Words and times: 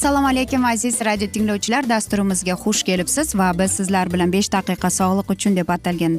assalomu 0.00 0.28
alaykum 0.28 0.64
aziz 0.64 1.00
radio 1.04 1.28
tinglovchilar. 1.28 1.84
Dasturimizga 1.88 2.54
xush 2.62 2.82
kelibsiz 2.88 3.34
va 3.36 3.50
biz 3.58 3.70
sizlar 3.78 4.08
bilan 4.12 4.32
besh 4.32 4.48
daqiqa 4.52 4.88
sog'liq 4.90 5.32
uchun 5.34 5.56
deb 5.58 5.68
atalgan 5.74 6.14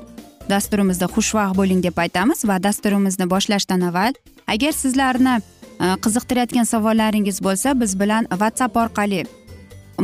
dasturimizda 0.50 1.08
xushvaqt 1.16 1.58
bo'ling 1.58 1.82
deb 1.86 1.98
aytamiz 2.04 2.46
va 2.50 2.60
dasturimizni 2.64 3.26
boshlashdan 3.34 3.82
avval 3.90 4.14
agar 4.54 4.78
sizlarni 4.84 5.34
e, 5.40 5.88
qiziqtirayotgan 6.04 6.70
savollaringiz 6.74 7.42
bo'lsa 7.48 7.74
biz 7.82 8.00
bilan 8.02 8.30
whatsapp 8.30 8.78
orqali 8.84 9.26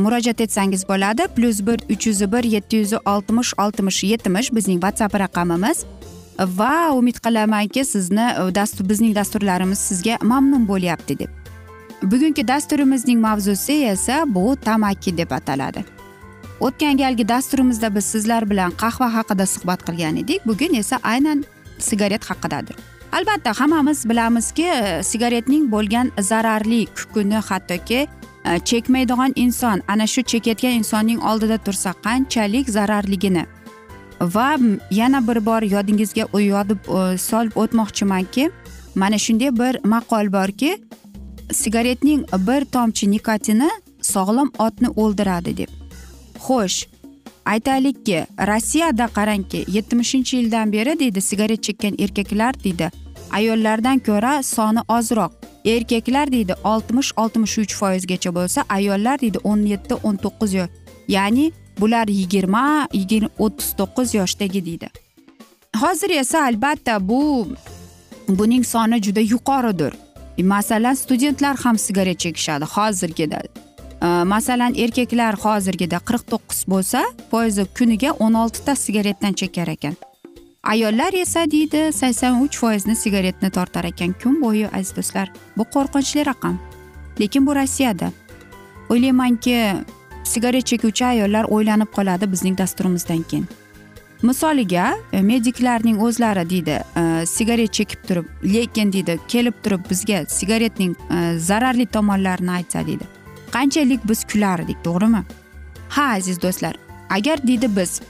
murojaat 0.03 0.41
etsangiz 0.45 0.89
bo'ladi. 0.89 1.27
Plyus 1.35 1.59
bir 1.67 1.77
uch 1.93 2.07
yuz 2.07 2.21
bir 2.33 2.43
yetti 2.55 2.77
yuz 2.81 2.93
oltmish 3.05 3.53
oltmish 3.63 4.03
yetmish 4.03 4.49
bizning 4.57 4.79
whatsapp 4.85 5.19
raqamimiz. 5.23 5.85
Va 6.59 6.75
umid 6.99 7.21
qilamanki 7.25 7.85
sizni 7.85 8.27
e, 8.41 8.55
dastur 8.55 8.89
bizning 8.89 9.15
dasturlarimiz 9.15 9.79
sizga 9.89 10.17
mamnun 10.21 10.67
bo'lyapti 10.67 11.19
deb 11.19 11.46
bugungi 12.01 12.47
dasturimizning 12.47 13.19
mavzusi 13.21 13.73
esa 13.85 14.23
bu 14.27 14.55
tamaki 14.55 15.17
deb 15.17 15.31
ataladi. 15.31 15.85
O'tgan 16.59 16.97
galgi 16.97 17.27
dasturimizda 17.27 17.95
biz 17.95 18.05
sizlar 18.05 18.49
bilan 18.49 18.71
qahva 18.71 19.13
haqida 19.13 19.45
suhbat 19.45 19.85
qilgan 19.87 20.15
edik. 20.15 20.45
Bugun 20.45 20.73
esa 20.73 20.99
aynan 21.03 21.45
sigaret 21.79 22.23
haqidadir. 22.25 22.75
Albatta 23.11 23.53
hammamiz 23.59 24.09
bilamizki 24.09 24.63
e, 24.63 25.03
sigaretning 25.03 25.71
bo'lgan 25.71 26.11
zararli 26.19 26.85
kukuni 26.85 27.35
hattoki 27.35 28.07
e, 28.45 28.59
chekmaydigan 28.59 29.33
inson 29.35 29.81
ana 29.87 30.07
shu 30.07 30.21
chekayotgan 30.21 30.71
insonning 30.71 31.23
oldida 31.23 31.57
tursa 31.57 31.93
qanchalik 32.03 32.69
zararligini 32.69 33.45
va 34.21 34.57
yana 34.91 35.27
bir 35.27 35.45
bor 35.45 35.61
yodingizga 35.61 36.27
yodib 36.41 36.79
e, 36.99 37.17
solib 37.17 37.55
o'tmoqchimanki 37.55 38.51
mana 38.95 39.17
shunday 39.17 39.51
bir 39.59 39.79
maqol 39.83 40.33
borki 40.33 40.77
sigaretning 41.53 42.25
bir 42.47 42.65
tomchi 42.65 43.11
nikotini 43.11 43.69
sog'lom 44.01 44.51
otni 44.59 44.89
o'ldiradi 44.95 45.57
deb. 45.57 45.69
Xo'sh 46.45 46.87
aytaylikki 47.45 48.25
rossiyada 48.49 49.07
qarangki 49.07 49.65
yetmishinchi 49.67 50.37
yildan 50.37 50.71
beri 50.71 50.99
deydi 50.99 51.21
sigaret 51.21 51.63
chekkan 51.63 51.95
erkaklar 51.99 52.63
deydi 52.63 52.91
ayollardan 53.31 53.99
ko'ra 53.99 54.43
soni 54.43 54.79
ozroq. 54.87 55.31
Erkaklar 55.65 56.31
deydi 56.31 56.53
oltmish 56.63 57.11
oltmish 57.17 57.57
uch 57.57 57.73
foizgacha 57.79 58.35
bo'lsa 58.35 58.63
ayollar 58.69 59.21
deydi 59.21 59.39
o'n 59.43 59.65
yetti 59.65 59.95
o'n 60.03 60.15
to'qqiz 60.15 60.53
yosh 60.53 60.69
ya'ni 61.07 61.51
bular 61.79 62.07
yigirma 62.07 62.87
yigirma 62.93 63.29
o'ttiz 63.39 63.69
to'qqiz 63.79 64.13
yoshdagi 64.19 64.65
deydi. 64.65 64.87
Hozir 65.81 66.09
esa 66.09 66.43
albatta 66.43 67.09
bu 67.09 67.47
buning 68.27 68.65
soni 68.65 69.03
juda 69.03 69.19
yuqoridir. 69.19 69.93
Masalan 70.43 70.93
studentlar 70.93 71.57
ham 71.63 71.77
sigaret 71.77 72.19
chekishadi 72.19 72.65
hozirgida. 72.65 73.41
Masalan 74.01 74.73
erkaklar 74.75 75.35
hozirgida 75.43 75.97
qirq 76.09 76.23
to'qqiz 76.31 76.59
bo'lsa 76.71 77.01
foizi 77.31 77.65
kuniga 77.77 78.11
o'n 78.11 78.33
oltita 78.33 78.75
sigaretdan 78.75 79.33
chekar 79.33 79.67
ekan. 79.67 79.95
Ayollar 80.63 81.13
esa 81.13 81.51
deydi 81.51 81.93
sakson 81.93 82.41
uch 82.45 82.57
foizni 82.61 82.95
sigaretni 82.95 83.49
tortar 83.49 83.85
ekan 83.85 84.13
kun 84.23 84.41
bo'yi 84.41 84.67
aziz 84.77 84.95
do'stlar. 84.97 85.27
Bu 85.57 85.63
qo'rqinchli 85.73 86.25
raqam. 86.25 86.59
Lekin 87.19 87.45
bu 87.47 87.55
rossiyada. 87.55 88.11
O'ylaymanki 88.89 89.55
sigaret 90.23 90.65
chekuvchi 90.65 91.05
ayollar 91.05 91.45
o'ylanib 91.55 91.89
qoladi 91.97 92.31
bizning 92.31 92.57
dasturimizdan 92.57 93.23
keyin. 93.29 93.47
Misoliga 94.23 94.95
e, 95.13 95.21
mediklarning 95.21 96.01
o'zlari 96.01 96.49
deydi 96.49 96.79
e, 96.95 97.25
sigaret 97.25 97.73
chekib 97.73 98.03
turib 98.07 98.25
lekin 98.43 98.93
deydi 98.93 99.19
kelib 99.27 99.53
turib 99.63 99.89
bizga 99.89 100.25
sigaretning 100.29 100.95
e, 100.95 101.39
zararli 101.39 101.85
tomonlarini 101.85 102.51
aytsa 102.51 102.85
deydi. 102.87 103.03
Qanchalik 103.51 104.09
biz 104.09 104.23
kulardik 104.23 104.83
to'g'rimi? 104.83 105.23
Ha 105.89 106.05
aziz 106.17 106.41
do'stlar 106.41 106.75
agar 107.09 107.47
deydi 107.47 107.69
biz 107.75 108.01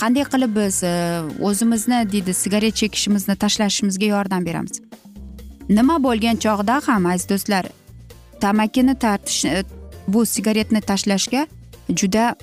qanday 0.00 0.24
qilib 0.32 0.56
biz 0.56 0.82
o'zimizni 1.40 2.04
deydi 2.12 2.34
sigaret 2.34 2.74
chekishimizni 2.76 3.36
tashlashimizga 3.36 4.06
yordam 4.06 4.46
beramiz? 4.46 4.80
Nima 5.68 6.02
bo'lgan 6.02 6.36
chog'da 6.36 6.80
ham 6.86 7.06
aziz 7.06 7.28
do'stlar 7.28 7.66
tamakini 8.40 8.94
tartish 8.94 9.64
bu 10.08 10.26
sigaretni 10.26 10.80
tashlashga 10.80 11.46
juda 11.88 12.34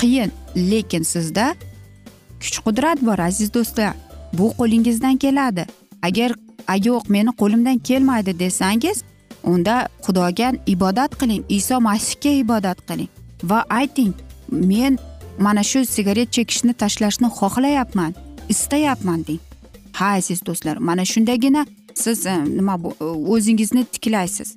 qiyin 0.00 0.30
lekin 0.56 1.02
sizda 1.02 1.54
kuch 2.40 2.58
qudrat 2.64 2.98
bor 3.08 3.18
aziz 3.18 3.54
do'stlar 3.54 3.94
bu 4.32 4.52
qo'lingizdan 4.58 5.16
keladi. 5.16 5.66
Agar 6.02 6.30
yo'q 6.86 7.04
meni 7.08 7.30
qo'limdan 7.40 7.78
kelmaydi 7.78 8.38
desangiz 8.38 9.02
unda 9.44 9.88
xudoga 10.04 10.52
ibodat 10.66 11.12
qiling 11.20 11.42
iso 11.48 11.80
masihga 11.80 12.32
ibodat 12.44 12.78
qiling. 12.88 13.10
Va 13.44 13.64
ayting 13.80 14.14
men 14.50 14.98
mana 15.38 15.62
shu 15.62 15.84
sigaret 15.84 16.32
chekishni 16.36 16.72
tashlashni 16.82 17.28
xohlayapman 17.38 18.14
istayapman 18.48 19.20
deng. 19.26 19.40
Ha 19.98 20.08
aziz 20.18 20.40
do'stlar 20.46 20.76
mana 20.88 21.04
shundagina 21.04 21.66
siz 21.94 22.26
e, 22.26 22.44
nima 22.44 22.82
bu 22.82 22.90
e, 23.00 23.04
o'zingizni 23.04 23.84
tiklaysiz. 23.84 24.56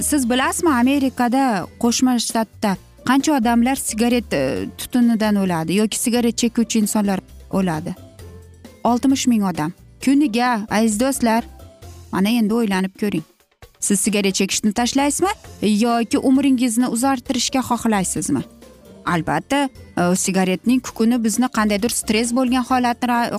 Siz 0.00 0.30
bilasizmi 0.30 0.70
amerikada 0.70 1.66
qo'shma 1.82 2.18
shtatda 2.18 2.76
qancha 3.08 3.36
odamlar 3.36 3.76
sigaret 3.76 4.32
e, 4.32 4.68
tutunidan 4.78 5.36
o'ladi 5.36 5.74
yoki 5.74 5.98
sigaret 5.98 6.36
chekuvchi 6.36 6.78
insonlar 6.78 7.20
o'ladi? 7.50 7.94
Oltmish 8.84 9.26
ming 9.26 9.44
odam. 9.44 9.72
Kuniga 10.04 10.66
aziz 10.70 11.00
do'stlar 11.00 11.44
mana 12.12 12.28
endi 12.28 12.54
o'ylanib 12.54 12.94
ko'ring. 13.00 13.24
Siz 13.80 14.00
sigaret 14.00 14.34
chekishni 14.34 14.72
tashlaysizmi 14.72 15.32
yoki 15.62 16.18
umringizni 16.18 16.88
uzartirishga 16.88 17.60
xohlaysizmi? 17.70 18.42
Albatta 19.06 19.68
e, 19.98 20.16
sigaretning 20.16 20.82
kukuni 20.82 21.24
bizni 21.24 21.48
qandaydir 21.58 21.90
stress 21.90 22.34
bo'lgan 22.38 22.64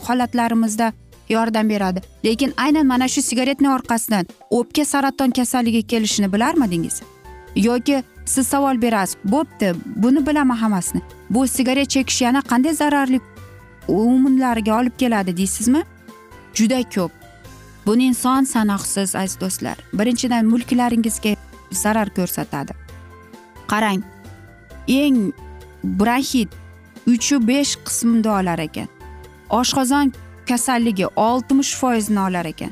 holatlarimizda 0.07 0.93
yordam 1.29 1.69
beradi. 1.69 2.01
Lekin 2.25 2.53
aynan 2.57 2.85
mana 2.87 3.07
shu 3.07 3.21
sigaretni 3.21 3.69
orqasidan 3.75 4.25
o'pka 4.49 4.85
saraton 4.85 5.31
kasalligi 5.31 5.83
kelishini 5.87 6.33
bilarmidingiz? 6.33 7.01
Yoki 7.55 8.03
siz 8.25 8.47
savol 8.47 8.81
berasiz. 8.81 9.17
Bo'pti 9.25 9.73
buni 9.95 10.25
bilaman 10.27 10.55
hammasini. 10.55 11.01
Bu 11.29 11.47
sigaret 11.47 11.89
chekish 11.89 12.21
yana 12.21 12.41
qanday 12.41 12.73
zararli 12.73 13.19
umumlarga 13.87 14.79
olib 14.79 14.97
keladi 14.97 15.37
deysizmi? 15.37 15.83
Juda 16.53 16.83
ko'p. 16.89 17.11
Buni 17.85 18.05
inson 18.05 18.43
sanoqsiz 18.43 19.15
aziz 19.15 19.39
do'stlar. 19.39 19.77
Birinchidan 19.93 20.45
mulklaringizga 20.45 21.35
zarar 21.71 22.09
ko'rsatadi. 22.09 22.73
Qarang 23.67 24.03
eng 24.87 25.33
bronxit 25.83 26.49
uchu 27.07 27.47
besh 27.47 27.75
qismda 27.85 28.29
olar 28.39 28.59
ekan. 28.59 28.87
Oshqozon 29.49 30.13
kasalligi 30.47 31.07
oltmish 31.15 31.75
foizni 31.75 32.19
olar 32.19 32.45
ekan. 32.45 32.71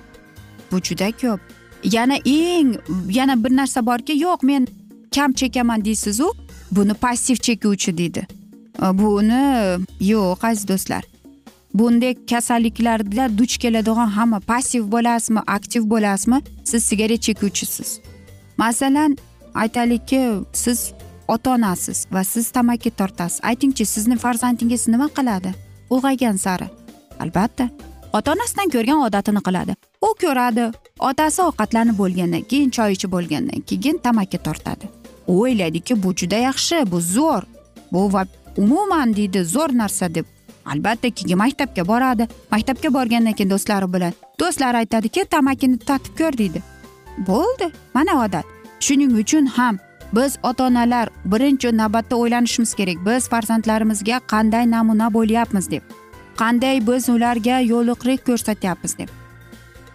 Bu 0.72 0.80
juda 0.80 1.12
ko'p. 1.12 1.40
Yana 1.84 2.16
eng 2.26 2.76
yana 3.10 3.44
bir 3.44 3.52
narsa 3.58 3.86
borki 3.86 4.14
yo'q 4.14 4.44
men 4.44 4.68
kam 5.16 5.34
chekaman 5.34 5.86
deysizu 5.86 6.34
buni 6.72 6.94
passiv 6.94 7.36
chekuvchi 7.36 7.98
deydi. 7.98 8.28
Buni 8.80 9.80
yo'q 10.00 10.48
aziz 10.48 10.68
do'stlar. 10.68 11.04
Bunday 11.74 12.16
kasalliklarda 12.30 13.38
duch 13.38 13.58
keladigan 13.58 14.08
hamma 14.08 14.40
passiv 14.40 14.92
bo'lasizmi 14.92 15.42
aktiv 15.48 15.90
bo'lasizmi? 15.90 16.42
Siz 16.64 16.84
sigaret 16.84 17.22
chekuvchisiz. 17.22 18.00
Masalan 18.58 19.18
aytaylikki 19.54 20.22
siz 20.54 20.92
ota 21.28 21.52
onasiz 21.52 22.08
va 22.12 22.24
siz 22.24 22.52
tamaki 22.52 22.90
tortasiz. 22.90 23.40
Aytingchi 23.44 23.86
sizni 23.86 24.18
farzandingiz 24.18 24.88
nima 24.88 25.08
qiladi? 25.08 25.54
Ulg'aygan 25.90 26.38
sari. 26.38 26.68
Albatta. 27.20 27.70
Ota 28.14 28.32
onasidan 28.32 28.70
ko'rgan 28.70 29.00
odatini 29.08 29.42
qiladi. 29.48 29.76
U 30.02 30.10
ko'radi 30.22 30.72
otasi 31.00 31.42
ovqatlanib 31.42 31.98
bo'lgandan 32.02 32.44
keyin 32.50 32.70
choy 32.70 32.92
ichib 32.96 33.12
bo'lgandan 33.12 33.60
keyin 33.70 33.98
tamaki 33.98 34.38
tortadi. 34.38 35.01
U 35.28 35.42
o'ylaydiki 35.42 36.04
bu 36.04 36.14
juda 36.16 36.36
yaxshi 36.36 36.92
bu 36.92 37.02
zo'r. 37.02 37.44
Bu 37.92 38.14
va 38.14 38.26
umuman 38.58 39.16
deydi 39.16 39.46
zo'r 39.46 39.78
narsa 39.78 40.16
deb. 40.16 40.26
Albatta 40.66 41.10
keyin 41.10 41.38
maktabga 41.38 41.88
boradi. 41.88 42.28
Maktabga 42.52 42.94
borgandan 42.94 43.34
keyin 43.34 43.50
do'stlari 43.50 43.94
bilan. 43.94 44.14
Do'stlari 44.40 44.78
aytadiki 44.78 45.26
tamakini 45.26 45.78
tatib 45.78 46.18
ko'r 46.18 46.38
deydi. 46.38 46.62
Bo'ldi 47.28 47.72
mana 47.94 48.24
odat. 48.26 48.46
Shuning 48.80 49.14
uchun 49.22 49.46
ham 49.46 49.78
biz 50.14 50.38
ota 50.44 50.64
onalar 50.64 51.10
birinchi 51.26 51.78
navbatda 51.78 52.16
o'ylanishimiz 52.16 52.74
kerak. 52.74 52.98
Biz 53.06 53.30
farzandlarimizga 53.30 54.18
qanday 54.28 54.72
namuna 54.72 55.14
bo'lyapmiz 55.14 55.72
deb. 55.72 55.84
Qanday 56.42 56.88
biz 56.88 57.10
ularga 57.10 57.60
yo'liqlik 57.60 58.26
ko'rsatyapmiz 58.26 58.98
deb. 58.98 59.10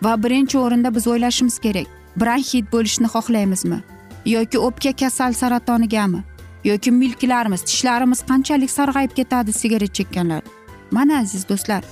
Va 0.02 0.22
birinchi 0.22 0.58
o'rinda 0.58 0.94
biz 0.94 1.06
o'ylashimiz 1.06 1.58
kerak. 1.58 1.86
Bronxit 2.20 2.72
bo'lishni 2.72 3.06
xohlaymizmi? 3.14 3.78
Yoki 4.26 4.58
o'pka 4.58 4.92
kasal 4.92 5.32
saratonigami 5.32 6.20
yoki 6.64 6.90
milklarimiz 6.90 7.62
tishlarimiz 7.62 8.20
qanchalik 8.30 8.70
sarg'ayib 8.70 9.12
ketadi 9.18 9.52
sigaret 9.52 9.94
chekkanlar? 9.94 10.42
Mana 10.90 11.18
aziz 11.18 11.48
do'stlar 11.48 11.84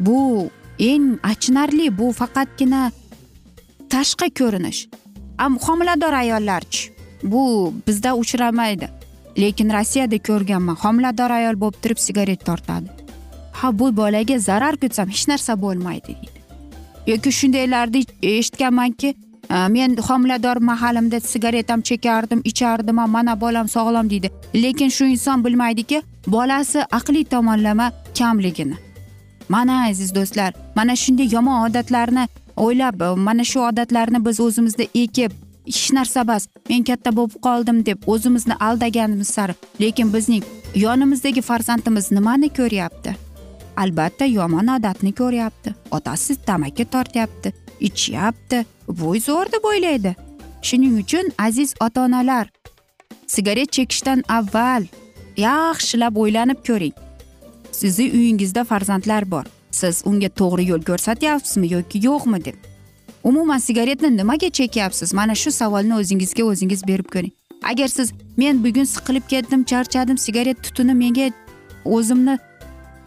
bu 0.00 0.50
eng 0.78 1.18
achinarli 1.22 1.98
bu 1.98 2.12
faqatgina 2.12 2.90
tashqi 3.90 4.28
ko'rinish. 4.40 4.80
Homilador 5.66 6.12
ayollarchi 6.12 6.92
bu 7.22 7.74
bizda 7.86 8.16
uchramaydi. 8.16 8.88
Lekin 9.38 9.70
rossiyada 9.70 10.18
ko'rganman 10.28 10.76
homilador 10.82 11.30
ayol 11.30 11.60
bo'lib 11.60 11.78
turib 11.82 11.98
sigaret 12.06 12.44
tortadi. 12.46 12.88
Ha 13.52 13.78
bu 13.78 13.96
bolaga 13.96 14.38
zarar 14.38 14.76
kutsam 14.76 15.08
hech 15.08 15.28
narsa 15.28 15.60
bo'lmaydi 15.62 16.06
deydi. 16.06 16.38
Yoki 17.06 17.32
shundaylarni 17.32 18.04
eshitganmanki 18.22 19.14
Э, 19.50 19.68
men 19.68 19.96
homilador 19.96 20.56
mahalimda 20.60 21.20
sigaretam 21.20 21.82
chekardim 21.82 22.40
ichardim 22.44 22.96
mana 23.08 23.40
bolam 23.40 23.68
sog'lom 23.68 24.10
deydi. 24.10 24.30
Lekin 24.54 24.88
shu 24.88 25.04
inson 25.04 25.44
bilmaydiki 25.44 26.02
bolasi 26.26 26.80
aqliy 26.98 27.24
tomonlama 27.24 27.92
kamligini. 28.18 28.76
Mana 29.48 29.88
aziz 29.88 30.14
do'stlar 30.14 30.52
mana 30.76 30.96
shunday 30.96 31.32
yomon 31.32 31.70
odatlarni 31.70 32.28
o'ylab 32.56 33.16
mana 33.16 33.44
shu 33.44 33.60
odatlarni 33.60 34.24
biz 34.24 34.40
o'zimizda 34.40 34.84
ekib 34.94 35.32
hech 35.66 35.92
narsa 35.92 36.20
emas 36.20 36.48
men 36.70 36.84
katta 36.90 37.10
bo'lib 37.16 37.38
qoldim 37.46 37.78
deb 37.86 37.98
o'zimizni 38.06 38.54
aldaganimiz 38.66 39.28
sari 39.36 39.54
lekin 39.80 40.12
bizning 40.12 40.44
yonimizdagi 40.74 41.42
farzandimiz 41.42 42.10
nimani 42.12 42.48
ko'ryapti? 42.58 43.16
Albatta 43.76 44.24
yomon 44.24 44.68
odatni 44.76 45.12
ko'ryapti 45.22 45.74
otasi 45.90 46.36
tamaki 46.46 46.84
tortyapti. 46.84 47.52
Ichyapti. 47.80 48.64
Bu 48.88 49.16
zo'r 49.20 49.52
deb 49.52 49.64
o'ylaydi. 49.64 50.16
Shuning 50.62 50.98
uchun 51.02 51.32
aziz 51.38 51.74
ota 51.80 52.04
onalar 52.04 52.50
sigaret 53.28 53.72
chekishdan 53.72 54.22
avval 54.28 54.86
yaxshilab 55.36 56.16
o'ylanib 56.16 56.60
ko'ring. 56.66 56.94
Sizni 57.72 58.10
uyingizda 58.12 58.64
farzandlar 58.64 59.30
bor. 59.30 59.44
Siz 59.70 60.02
unga 60.04 60.28
to'g'ri 60.28 60.64
yo'l 60.70 60.82
ko'rsatyapsizmi 60.90 61.72
yoki 61.72 61.98
yo'qmi 62.06 62.44
deb. 62.44 62.56
Umuman 63.24 63.58
sigaretni 63.58 64.16
nimaga 64.16 64.50
chekyapsiz? 64.50 65.14
Mana 65.14 65.34
shu 65.34 65.50
savolni 65.50 65.94
o'zingizga 65.94 66.44
o'zingiz 66.44 66.86
berib 66.86 67.08
ko'ring. 67.14 67.32
Agar 67.62 67.88
siz 67.88 68.12
men 68.36 68.64
bugun 68.64 68.84
siqilib 68.84 69.28
ketdim 69.28 69.64
charchadim 69.64 70.18
sigaret 70.18 70.62
tutuni 70.62 70.94
menga 70.94 71.30
o'zimni 71.84 72.38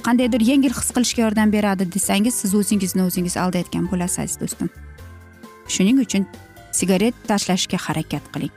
qandaydir 0.08 0.42
yengil 0.52 0.74
his 0.80 0.90
qilishga 0.96 1.22
yordam 1.26 1.52
beradi 1.56 1.86
desangiz 1.96 2.36
siz 2.42 2.56
o'zingizni 2.60 3.04
o'zingiz 3.10 3.38
aldayotgan 3.44 3.86
bo'lasiz 3.92 4.20
aziz 4.24 4.38
do'stim. 4.42 4.70
Shuning 5.68 6.00
uchun 6.06 6.26
sigaret 6.80 7.16
tashlashga 7.28 7.78
harakat 7.88 8.26
qiling. 8.34 8.54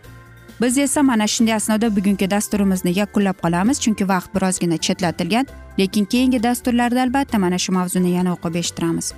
Biz 0.61 0.79
esa 0.79 1.03
mana 1.03 1.27
shunday 1.27 1.55
asnoda 1.55 1.97
bugungi 1.97 2.31
dasturimizni 2.31 2.93
yakunlab 2.99 3.39
qolamiz 3.45 3.81
chunki 3.85 4.09
vaqt 4.09 4.31
birozgina 4.35 4.77
chetlatilgan 4.87 5.47
lekin 5.79 6.05
keyingi 6.05 6.43
dasturlarda 6.43 7.03
albatta 7.03 7.39
mana 7.39 7.59
shu 7.59 7.73
mavzuni 7.73 8.11
yana 8.11 8.33
o'qib 8.37 8.55
eshittiramiz. 8.63 9.13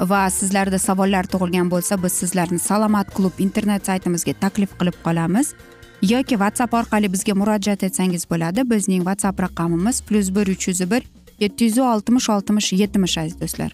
Va 0.00 0.30
sizlarda 0.30 0.78
savollar 0.78 1.24
tug'ilgan 1.32 1.70
bo'lsa 1.70 2.02
biz 2.02 2.12
sizlarni 2.12 2.58
salomat 2.58 3.14
klub 3.16 3.32
internet 3.38 3.86
saytimizga 3.86 4.32
taklif 4.44 4.70
qilib 4.78 4.96
qolamiz. 5.06 5.54
Yoki 6.02 6.34
whatsapp 6.42 6.74
orqali 6.74 7.12
bizga 7.12 7.34
murojaat 7.34 7.82
etsangiz 7.88 8.30
bo'ladi. 8.30 8.70
Bizning 8.70 9.02
whatsapp 9.08 9.40
raqamimiz 9.40 10.02
plyus 10.06 10.34
bir 10.36 10.46
uch 10.54 10.68
yuz 10.68 10.80
bir 10.90 11.02
yetti 11.40 11.70
yuz 11.70 11.78
oltmish 11.78 12.28
oltmish 12.34 12.72
yetmish 12.72 13.18
aziz 13.18 13.40
do'stlar. 13.40 13.72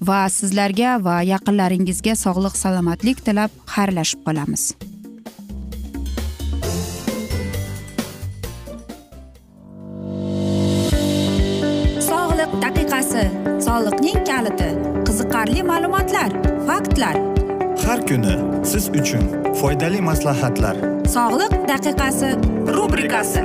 Va 0.00 0.20
sizlarga 0.32 0.96
va 1.04 1.20
yaqinlaringizga 1.22 2.14
sog'lik 2.16 2.56
salomatlik 2.56 3.18
tilab 3.26 3.50
xayrlashib 3.74 4.22
qolamiz. 4.26 4.62
Sog'liq 12.08 12.52
daqiqasi 12.64 13.24
soliqning 13.66 14.20
kaliti 14.30 14.70
qiziqarli 15.06 15.66
ma'lumotlar 15.72 16.30
faktlar. 16.68 17.20
Har 17.84 18.00
kuni 18.08 18.34
siz 18.70 18.88
uchun 19.00 19.24
foydali 19.60 20.00
maslahatlar. 20.10 20.76
Sog'liq 21.16 21.52
daqiqasi 21.72 22.30
rubrikasi 22.76 23.44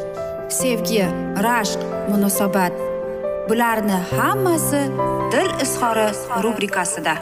sevgi 0.51 1.05
rashq 1.43 1.79
munosabat. 2.09 2.73
Bularni 3.49 3.97
hammasi 4.11 4.81
dil 5.31 5.49
izhori 5.63 6.07
rubrikasida. 6.43 7.13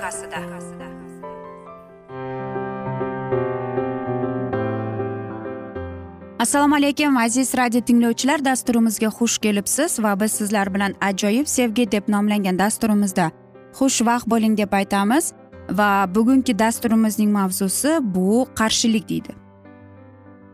Assalomu 6.40 6.76
alaykum 6.76 7.18
aziz 7.18 7.58
radio 7.58 7.82
tinglovchilar. 7.82 8.46
Dasturimizga 8.46 9.08
xush 9.08 9.38
kelibsiz 9.38 10.00
va 10.04 10.20
biz 10.20 10.32
sizlar 10.32 10.74
bilan 10.74 10.94
ajoyib 11.02 11.48
sevgi 11.48 11.92
deb 11.92 12.04
nomlangan 12.08 12.60
dasturimizda 12.60 13.32
xushvaqt 13.80 14.28
bo'ling 14.28 14.58
deb 14.58 14.74
aytamiz. 14.74 15.34
Va 15.70 16.16
bugungi 16.16 16.60
dasturimizning 16.60 17.32
mavzusi 17.32 18.00
bu 18.02 18.48
qarshilik 18.56 19.10
deydi. 19.10 19.36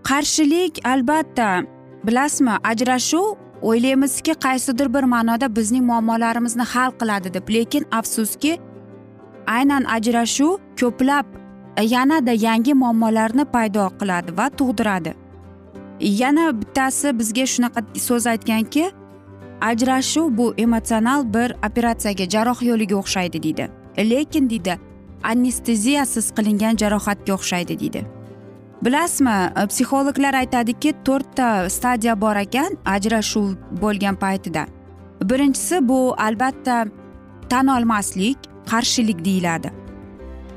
Qarshilik 0.04 0.82
albatta 0.86 1.64
bilasizmi 2.08 2.52
ajrashuv 2.64 3.26
o'ylaymizki 3.62 4.34
qaysidir 4.46 4.94
bir 4.94 5.04
ma'noda 5.04 5.56
bizning 5.56 5.86
muammolarimizni 5.86 6.64
hal 6.64 6.92
qiladi 7.00 7.34
deb. 7.34 7.50
Lekin 7.50 7.86
afsuski 7.92 8.60
aynan 9.48 9.84
ajrashuv 9.84 10.58
ko'plab 10.80 11.26
e, 11.78 11.84
yanada 11.84 12.32
yangi 12.32 12.74
muammolarni 12.74 13.46
paydo 13.46 13.90
qiladi 14.00 14.38
va 14.38 14.50
tug'diradi. 14.60 15.14
Yana 16.00 16.46
bittasi 16.62 17.20
bizga 17.20 17.46
shunaqa 17.54 17.82
so'z 18.08 18.28
aytganki 18.34 18.86
ajrashuv 19.62 20.38
bu 20.38 20.54
emotsional 20.58 21.34
bir 21.34 21.50
operatsiyaga 21.68 22.26
jarroh 22.34 22.60
yo'liga 22.70 22.96
o'xshaydi 22.96 23.44
deydi. 23.44 23.70
Lekin 23.98 24.50
deydi 24.50 24.80
anesteziyasiz 25.24 26.32
qilingan 26.38 26.76
jarohatga 26.82 27.34
o'xshaydi 27.34 27.80
deydi. 27.80 28.06
Bilasizmi 28.86 29.52
e, 29.62 29.68
psixologlar 29.68 30.34
aytadiki 30.34 30.94
to'rtta 31.06 31.70
stadiya 31.70 32.22
bor 32.22 32.36
ekan 32.36 32.78
ajrashuv 32.86 33.56
bo'lgan 33.82 34.16
paytida. 34.16 34.66
Birinchisi 35.24 35.88
bu 35.88 36.16
albatta 36.18 36.86
tan 37.50 37.68
olmaslik 37.68 38.38
qarshilik 38.72 39.26
deyiladi. 39.26 39.72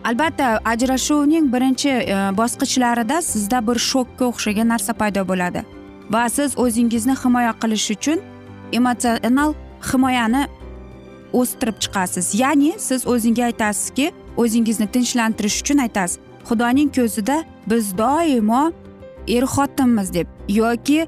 Albatta 0.05 0.61
ajrashuvning 0.65 1.53
birinchi 1.53 1.89
e, 1.89 2.17
bosqichlarida 2.41 3.23
sizda 3.23 3.67
bir 3.67 3.79
shokka 3.91 4.25
o'xshagan 4.31 4.69
narsa 4.69 4.93
paydo 4.93 5.29
bo'ladi. 5.29 5.65
Va 6.11 6.29
siz 6.29 6.59
o'zingizni 6.59 7.15
himoya 7.25 7.53
qilish 7.63 7.91
uchun 7.97 8.19
emotsional 8.73 9.55
himoyani 9.93 10.47
o'stirib 11.33 11.77
chiqasiz. 11.85 12.35
Ya'ni 12.43 12.73
siz 12.79 13.07
o'zingga 13.07 13.45
aytasizki 13.51 14.13
o'zingizni 14.37 14.87
tinchlantirish 14.95 15.61
uchun 15.63 15.79
aytasiz. 15.87 16.28
Xudoning 16.49 16.91
ko'zida 16.97 17.37
biz 17.71 17.99
doimo 17.99 18.63
er 19.37 19.45
xotinmiz 19.55 20.15
deb 20.15 20.27
yoki 20.49 21.01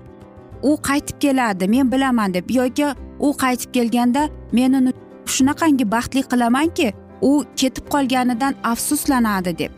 u 0.62 0.76
qaytib 0.88 1.16
keladi 1.20 1.68
men 1.68 1.92
bilaman 1.92 2.34
deb 2.34 2.50
yoki 2.50 2.86
u 3.18 3.28
qaytib 3.42 3.70
kelganda 3.76 4.28
men 4.52 4.72
uni 4.78 4.92
shunaqangi 5.34 5.84
baxtli 5.94 6.22
qilamanki 6.32 6.92
u 7.20 7.44
ketib 7.56 7.88
qolganidan 7.92 8.54
afsuslanadi 8.64 9.58
deb. 9.58 9.70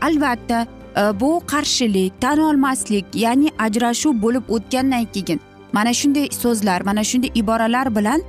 Albatta 0.00 0.66
e, 0.96 1.20
bu 1.20 1.30
qarshilik 1.52 2.20
tan 2.20 2.38
olmaslik 2.38 3.06
ya'ni 3.14 3.50
ajrashuv 3.58 4.22
bo'lib 4.22 4.44
o'tgandan 4.56 5.04
keyin 5.14 5.40
mana 5.72 5.92
shunday 6.00 6.26
so'zlar 6.42 6.80
mana 6.88 7.04
shunday 7.10 7.30
iboralar 7.34 7.96
bilan 7.96 8.20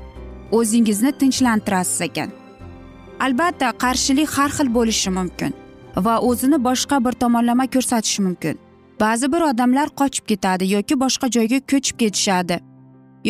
o'zingizni 0.51 1.11
tinchlantirasiz 1.11 2.01
ekan. 2.07 2.29
Albatta 3.25 3.67
qarshilik 3.83 4.29
har 4.37 4.49
xil 4.57 4.73
bo'lishi 4.77 5.09
mumkin. 5.19 5.60
Va 5.95 6.19
o'zini 6.19 6.63
boshqa 6.63 7.05
bir 7.05 7.11
tomonlama 7.11 7.65
ko'rsatishi 7.67 8.21
mumkin. 8.27 8.59
Ba'zi 8.99 9.31
bir 9.33 9.41
odamlar 9.41 9.89
qochib 9.99 10.25
ketadi 10.31 10.73
yoki 10.73 10.99
boshqa 11.03 11.31
joyga 11.35 11.59
ko'chib 11.71 11.97
ketishadi 12.01 12.59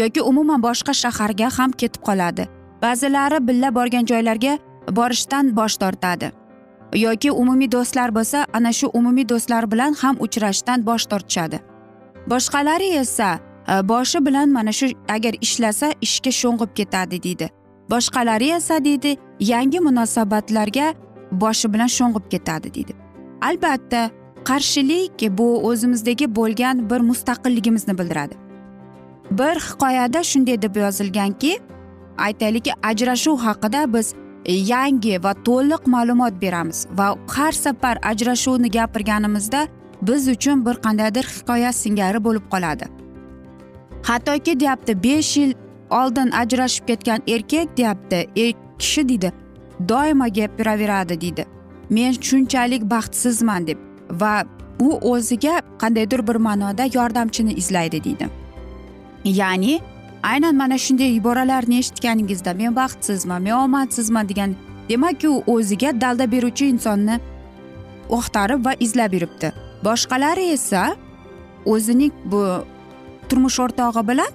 yoki 0.02 0.22
umuman 0.22 0.64
boshqa 0.68 0.94
shaharga 0.94 1.48
ham 1.58 1.72
ketib 1.72 2.02
qoladi. 2.08 2.48
Ba'zilari 2.82 3.48
billa 3.48 3.76
borgan 3.76 4.06
joylarga 4.06 4.58
borishdan 4.98 5.56
bosh 5.56 5.78
tortadi 5.78 6.32
yoki 6.96 7.32
umumiy 7.32 7.72
do'stlar 7.72 8.16
bo'lsa 8.16 8.46
ana 8.54 8.72
shu 8.74 8.88
umumiy 8.88 9.30
do'stlar 9.30 9.72
bilan 9.72 9.94
ham 9.94 10.16
uchrashishdan 10.20 10.86
bosh 10.86 11.06
tortishadi. 11.06 11.60
Boshqalari 12.28 12.90
esa 13.04 13.40
e, 13.68 13.88
boshi 13.88 14.26
bilan 14.26 14.50
mana 14.50 14.72
shu 14.72 14.88
agar 15.10 15.34
ishlasa 15.42 15.94
ishga 16.02 16.32
sho'ng'ib 16.42 16.76
ketadi 16.76 17.24
deydi. 17.24 17.50
Boshqalari 17.90 18.52
esa 18.58 18.84
deydi 18.86 19.18
yangi 19.40 19.80
munosabatlarga 19.80 20.94
boshi 21.32 21.74
bilan 21.74 21.88
sho'ng'ib 21.98 22.30
ketadi 22.30 22.74
deydi. 22.74 22.94
Albatta 23.42 24.10
qarshilik 24.44 25.38
bu 25.38 25.48
o'zimizdagi 25.70 26.36
bo'lgan 26.36 26.90
bir 26.90 27.00
mustaqilligimizni 27.00 27.98
bildiradi. 27.98 28.36
Bir 29.32 29.56
hikoyada 29.68 30.24
shunday 30.24 30.62
deb 30.62 30.76
yozilganki 30.76 31.60
aytaylikki 32.18 32.72
ajrashuv 32.84 33.38
haqida 33.38 33.94
biz 33.94 34.14
yangi 34.46 35.24
va 35.24 35.34
to'liq 35.34 35.88
ma'lumot 35.88 36.42
beramiz 36.42 36.88
va 36.98 37.16
har 37.28 37.52
safar 37.52 37.98
ajrashuvni 38.04 38.72
gapirganimizda 38.72 39.68
biz 40.02 40.28
uchun 40.28 40.66
bir 40.66 40.74
qandaydir 40.74 41.26
hikoya 41.36 41.74
singari 41.74 42.24
bo'lib 42.24 42.46
qoladi. 42.54 42.86
Hattoki 44.04 44.60
deyapti 44.60 45.04
besh 45.04 45.38
yil 45.38 45.54
oldin 45.90 46.32
ajrashib 46.32 46.88
ketgan 46.88 47.22
erkak 47.28 47.78
deyapti 47.78 48.30
er 48.36 48.54
kishi 48.80 49.10
deydi. 49.10 49.32
Doimo 49.90 50.28
gapiraveradi 50.34 51.22
deydi. 51.22 51.46
Men 51.90 52.14
shunchalik 52.14 52.84
baxtsizman 52.90 53.68
deb 53.68 53.78
va 54.10 54.44
u 54.80 54.90
o'ziga 55.14 55.62
qandaydir 55.82 56.28
bir 56.28 56.36
ma'noda 56.36 56.86
yordamchini 56.94 57.54
izlaydi 57.54 58.04
deydi. 58.04 58.28
Ya'ni 59.24 59.80
aynan 60.24 60.56
mana 60.56 60.78
shunday 60.78 61.16
iboralarni 61.16 61.78
eshitganingizda 61.80 62.54
men 62.54 62.76
baxtsizman 62.76 63.42
men 63.42 63.52
omadsizman 63.52 64.30
degan 64.30 64.56
demak 64.90 65.24
u 65.24 65.44
o'ziga 65.48 66.02
dalda 66.02 66.32
beruvchi 66.32 66.68
insonni 66.74 67.20
axtarib 68.18 68.66
va 68.66 68.74
izlab 68.80 69.14
yuribdi. 69.14 69.52
Boshqalari 69.84 70.52
esa 70.58 70.96
o'zining 71.66 72.14
bu 72.26 72.44
turmush 73.30 73.60
o'rtog'i 73.66 74.08
bilan 74.08 74.32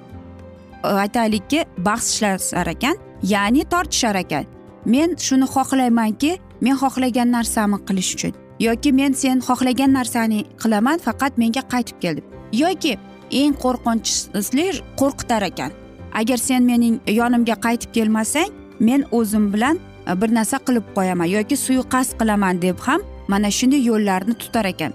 e, 0.84 0.88
aytaylikki 0.88 1.64
bahslashar 1.78 2.66
ekan 2.74 2.96
ya'ni 3.22 3.64
tortishar 3.64 4.14
ekan. 4.24 4.55
Men 4.94 5.10
shuni 5.26 5.46
xohlaymanki 5.54 6.32
men 6.64 6.76
xohlagan 6.82 7.28
narsamni 7.36 7.78
qilish 7.88 8.12
uchun 8.16 8.32
yoki 8.66 8.90
men 9.00 9.12
sen 9.22 9.36
xohlagan 9.48 9.92
narsani 9.98 10.40
qilaman 10.62 10.98
faqat 11.06 11.32
menga 11.42 11.62
qaytib 11.72 11.96
kel 12.02 12.14
deb 12.18 12.26
yoki 12.62 12.92
eng 13.30 13.54
qo'rqinchli 13.62 14.66
qo'rqitar 15.00 15.42
ekan. 15.50 15.72
Agar 16.12 16.38
sen 16.38 16.64
mening 16.64 17.00
yonimga 17.06 17.56
qaytib 17.66 17.92
kelmasang 17.92 18.52
men 18.80 19.04
o'zim 19.10 19.52
bilan 19.52 19.78
e, 20.06 20.20
bir 20.20 20.30
narsa 20.34 20.58
qilib 20.66 20.86
qo'yaman 20.96 21.28
yoki 21.36 21.56
suiqasd 21.56 22.16
qilaman 22.20 22.62
deb 22.62 22.78
ham 22.86 23.00
mana 23.28 23.50
shunday 23.50 23.82
yo'llarni 23.90 24.34
tutar 24.34 24.64
ekan. 24.64 24.92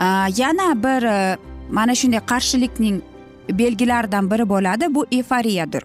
E, 0.00 0.06
yana 0.40 0.68
bir 0.84 1.02
e, 1.02 1.36
mana 1.70 1.94
shunday 1.94 2.20
qarshilikning 2.32 3.00
belgilaridan 3.48 4.30
biri 4.30 4.48
bo'ladi 4.48 4.94
bu 4.94 5.06
eforiyadir. 5.10 5.82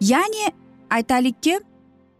Ya'ni 0.00 0.52
aytaylikki 0.90 1.60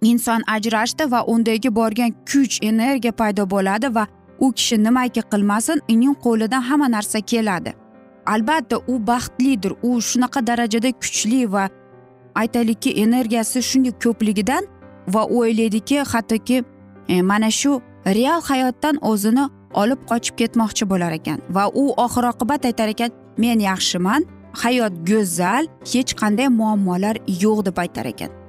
inson 0.02 0.42
ajrashdi 0.46 1.10
va 1.10 1.24
undagi 1.26 1.70
borgan 1.74 2.14
kuch 2.30 2.58
energiya 2.62 3.12
paydo 3.12 3.44
bo'ladi 3.50 3.94
va 3.94 4.06
u 4.38 4.52
kishi 4.52 4.76
nimaki 4.84 5.22
qilmasin 5.32 5.78
uning 5.92 6.14
qo'lidan 6.24 6.62
hamma 6.68 6.88
narsa 6.88 7.20
keladi. 7.20 7.74
Albatta 8.26 8.76
u 8.86 9.06
baxtlidir. 9.06 9.72
U 9.82 10.00
shunaqa 10.00 10.46
darajada 10.46 10.90
kuchli 10.92 11.52
va 11.52 11.68
aytaylikki 12.34 12.90
energiyasi 13.04 13.62
shunday 13.62 13.92
ko'pligidan 14.04 14.64
va 15.14 15.22
u 15.24 15.40
o'ylaydiki 15.44 15.98
hattoki 16.12 16.64
e, 17.08 17.22
mana 17.22 17.50
shu 17.50 17.80
real 18.06 18.40
hayotdan 18.50 18.96
o'zini 19.10 19.44
olib 19.82 20.00
qochib 20.10 20.34
ketmoqchi 20.40 20.84
bo'lar 20.92 21.12
ekan 21.20 21.38
va 21.56 21.64
u 21.82 21.84
oxir 22.04 22.24
oqibat 22.32 22.64
aytar 22.70 22.88
ekan 22.94 23.10
men 23.38 23.58
yaxshiman 23.70 24.26
hayot 24.62 24.94
go'zal 25.10 25.64
hech 25.92 26.12
qanday 26.20 26.48
muammolar 26.60 27.16
yo'q 27.44 27.66
deb 27.66 27.78
aytar 27.84 28.06
ekan. 28.14 28.39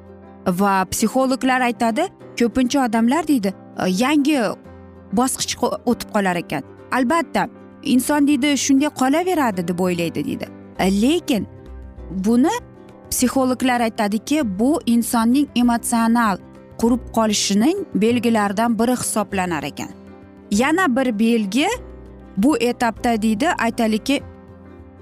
Va 0.47 0.85
psixologlar 0.91 1.61
aytadi 1.61 2.07
ko'pincha 2.39 2.85
odamlar 2.85 3.27
deydi 3.27 3.53
yangi 3.87 4.37
bosqichga 5.13 5.67
o'tib 5.85 6.09
qolar 6.15 6.35
ekan. 6.35 6.63
Albatta 6.91 7.47
inson 7.83 8.27
deydi 8.27 8.57
shunday 8.57 8.89
qolaveradi 9.01 9.67
deb 9.67 9.79
o'ylaydi 9.79 10.25
deydi. 10.25 10.47
E, 10.79 11.01
lekin 11.01 11.47
buni 12.25 12.53
psixologlar 13.09 13.81
aytadiki 13.81 14.41
bu 14.59 14.79
insonning 14.85 15.47
emotsional 15.55 16.37
qurib 16.81 17.03
qolishining 17.17 17.85
belgilaridan 17.95 18.79
biri 18.79 18.95
hisoblanar 19.03 19.63
ekan. 19.63 19.89
Yana 20.51 20.95
bir 20.95 21.19
belgi 21.19 21.67
bu 22.37 22.57
etapda 22.57 23.21
deydi 23.21 23.49
aytaylikki 23.49 24.21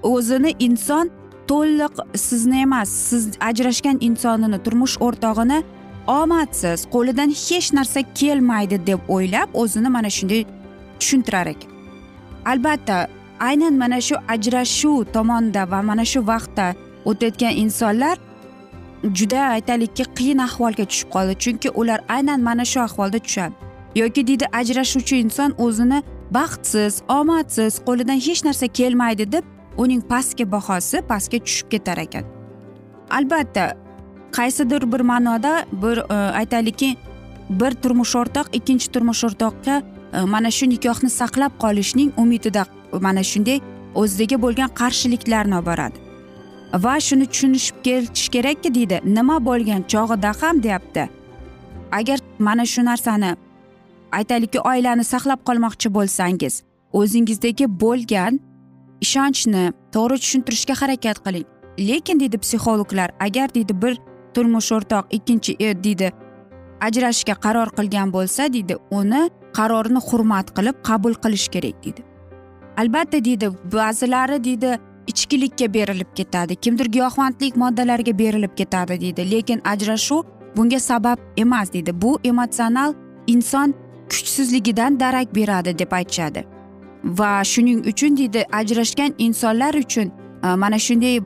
o'zini 0.02 0.54
inson 0.58 1.10
to'liq 1.50 1.94
sizni 2.14 2.60
emas 2.60 2.88
siz 2.88 3.22
ajrashgan 3.40 3.98
insonini 4.08 4.58
turmush 4.64 4.96
o'rtog'ini 5.06 5.58
omadsiz 6.06 6.80
qo'lidan 6.94 7.30
hech 7.44 7.68
narsa 7.78 8.00
kelmaydi 8.20 8.76
deb 8.86 9.00
o'ylab 9.14 9.48
o'zini 9.62 9.88
mana 9.96 10.10
shunday 10.16 10.42
tushuntirar 11.00 11.46
ekan. 11.54 11.70
Albatta 12.52 12.96
aynan 13.48 13.74
mana 13.82 14.00
shu 14.08 14.16
ajrashuv 14.34 15.04
tomonda 15.14 15.62
va 15.70 15.80
mana 15.90 16.04
shu 16.12 16.20
vaqtda 16.32 16.66
o'tayotgan 17.10 17.54
insonlar 17.62 18.16
juda 19.18 19.40
aytaylikki 19.56 20.04
qiyin 20.18 20.40
ahvolga 20.48 20.84
tushib 20.90 21.08
qoldi. 21.14 21.34
Chunki 21.44 21.68
ular 21.80 22.00
aynan 22.16 22.40
mana 22.48 22.64
shu 22.72 22.80
ahvolda 22.80 23.18
tushadi. 23.26 23.54
Yoki 24.00 24.26
deydi 24.28 24.46
ajrashuvchi 24.60 25.14
inson 25.24 25.50
o'zini 25.64 25.98
baxtsiz 26.36 26.94
omadsiz 27.18 27.72
qo'lidan 27.86 28.18
hech 28.26 28.40
narsa 28.46 28.66
kelmaydi 28.78 29.32
deb 29.32 29.44
uning 29.82 30.02
pastki 30.12 30.44
bahosi 30.52 31.02
pastga 31.10 31.38
tushib 31.46 31.70
ketar 31.72 31.98
ekan. 32.06 32.24
Albatta 33.10 33.64
qaysidir 34.36 34.92
bir 34.92 35.00
ma'noda 35.00 35.54
bir 35.82 35.96
e, 35.98 36.18
aytaylikki 36.40 36.90
bir 37.60 37.72
turmush 37.82 38.14
o'rtoq 38.20 38.46
ikkinchi 38.58 38.92
turmush 38.94 39.24
o'rtoqqa 39.28 39.82
e, 40.12 40.20
mana 40.34 40.50
shu 40.50 40.68
nikohni 40.70 41.10
saqlab 41.20 41.52
qolishning 41.64 42.10
umidida 42.22 42.64
mana 43.06 43.22
shunday 43.30 43.58
o'zidagi 43.94 44.36
bo'lgan 44.44 44.70
qarshiliklarni 44.80 45.54
olib 45.58 45.66
boradi 45.70 45.98
va 46.84 47.00
shuni 47.00 47.26
tushunishib 47.26 47.76
kelish 47.86 48.28
kerakki 48.34 48.74
deydi 48.74 49.00
nima 49.04 49.36
bo'lgan 49.48 49.82
chog'ida 49.92 50.32
ham 50.40 50.62
deyapti. 50.62 51.08
Agar 51.92 52.18
mana 52.38 52.66
shu 52.66 52.84
narsani 52.84 53.32
aytaylikki 54.12 54.60
oilani 54.60 55.04
saqlab 55.04 55.40
qolmoqchi 55.48 55.88
bo'lsangiz 55.96 56.62
o'zingizdagi 56.92 57.66
bo'lgan 57.80 58.40
ishonchni 59.04 59.64
to'g'ri 59.94 60.16
tushuntirishga 60.22 60.74
harakat 60.82 61.18
qiling. 61.26 61.46
Lekin 61.88 62.20
deydi 62.20 62.38
psixologlar 62.44 63.10
agar 63.26 63.54
deydi 63.54 63.82
bir 63.82 63.98
turmush 64.34 64.72
o'rtoq 64.76 65.04
ikkinchi 65.16 65.56
er 65.60 65.84
deydi 65.84 66.12
ajrashishga 66.86 67.34
qaror 67.44 67.68
qilgan 67.78 68.12
bo'lsa 68.16 68.52
deydi 68.52 68.76
uni 69.00 69.22
qarorini 69.58 70.00
hurmat 70.08 70.46
qilib 70.56 70.76
qabul 70.88 71.14
qilish 71.24 71.48
kerak 71.54 71.76
deydi. 71.84 72.02
Albatta 72.80 73.24
deydi 73.24 73.50
ba'zilari 73.72 74.38
deydi 74.44 74.78
ichkilikka 75.12 75.66
berilib 75.74 76.10
ketadi 76.18 76.56
kimdir 76.56 76.86
giyohvandlik 76.96 77.56
moddalariga 77.56 78.18
berilib 78.18 78.54
ketadi 78.60 79.00
deydi. 79.00 79.30
Lekin 79.30 79.60
ajrashuv 79.72 80.22
bunga 80.56 80.80
sabab 80.80 81.18
emas 81.36 81.72
deydi. 81.72 82.02
Bu 82.02 82.18
emotsional 82.24 82.94
inson 83.26 83.74
kuchsizligidan 84.10 85.00
darak 85.00 85.34
beradi 85.36 85.78
deb 85.78 85.92
aytishadi. 85.92 86.44
Va 87.04 87.44
shuning 87.44 87.86
uchun 87.86 88.16
deydi 88.16 88.44
ajrashgan 88.52 89.14
insonlar 89.18 89.74
uchun 89.74 90.12
e, 90.44 90.54
mana 90.56 90.78
shunday 90.78 91.20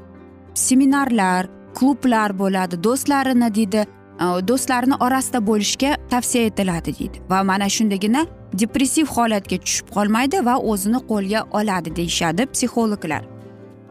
seminarlar 0.55 1.49
klublar 1.75 2.39
bo'ladi 2.39 2.85
do'stlarini 2.85 3.55
deydi 3.55 3.87
e, 4.21 4.25
do'stlarini 4.49 4.95
orasida 4.95 5.47
bo'lishga 5.47 5.97
tavsiya 6.11 6.45
etiladi 6.45 6.99
deydi. 6.99 7.23
Va 7.31 7.43
mana 7.45 7.69
shundagina 7.69 8.27
depressiv 8.53 9.07
holatga 9.07 9.59
tushib 9.65 9.87
qolmaydi 9.97 10.45
va 10.47 10.57
o'zini 10.59 11.01
qo'lga 11.11 11.41
oladi 11.59 11.97
deyishadi 11.97 12.47
psixologlar. 12.55 13.23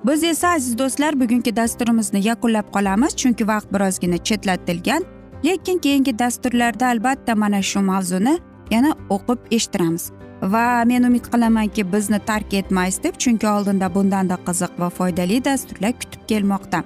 Biz 0.07 0.23
esa 0.23 0.47
aziz 0.47 0.77
do'stlar 0.77 1.19
bugungi 1.19 1.55
dasturimizni 1.55 2.27
yakunlab 2.27 2.67
qolamiz 2.75 3.15
chunki 3.15 3.47
vaqt 3.47 3.67
birozgina 3.73 4.17
chetlatilgan. 4.17 5.03
Lekin 5.45 5.77
keyingi 5.79 6.19
dasturlarda 6.19 6.87
albatta 6.87 7.35
mana 7.35 7.61
shu 7.61 7.79
mavzuni 7.79 8.39
yana 8.71 8.91
o'qib 9.09 9.39
eshittiramiz. 9.51 10.11
Va 10.41 10.83
men 10.85 11.03
umid 11.03 11.25
qilamanki 11.33 11.85
bizni 11.93 12.19
tark 12.19 12.53
etmaysiz 12.53 13.03
deb 13.03 13.19
chunki 13.25 13.47
oldinda 13.47 13.93
bundanda 13.95 14.37
qiziq 14.47 14.79
va 14.79 14.89
foydali 14.89 15.45
dasturlar 15.45 15.93
kutib 16.01 16.27
kelmoqda. 16.27 16.83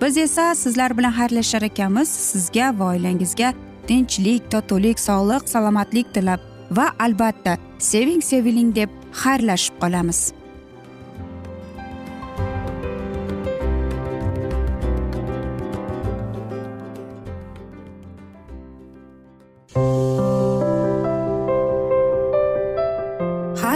Biz 0.00 0.16
esa 0.16 0.54
sizlar 0.54 0.98
bilan 0.98 1.12
xayrlashar 1.12 1.62
ekanmiz. 1.62 2.08
Sizga 2.08 2.78
va 2.78 2.92
oilangizga 2.94 3.52
tinchlik 3.88 4.50
totuvlik 4.50 4.98
sog'lik 5.00 5.48
salomatlik 5.48 6.14
tilab 6.14 6.40
va 6.70 6.90
albatta 6.98 7.58
seving 7.78 8.22
seviling 8.22 8.74
deb 8.74 8.90
xayrlashib 9.22 9.80
qolamiz. 9.80 10.32